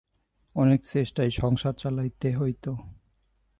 [0.55, 2.65] অনেক চেষ্টায় সংসার চালাইতে হইত।